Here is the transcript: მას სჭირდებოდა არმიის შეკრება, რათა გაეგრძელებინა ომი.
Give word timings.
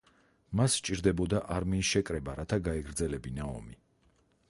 მას 0.59 0.77
სჭირდებოდა 0.79 1.43
არმიის 1.57 1.91
შეკრება, 1.91 2.35
რათა 2.43 2.63
გაეგრძელებინა 2.71 3.55
ომი. 3.55 3.83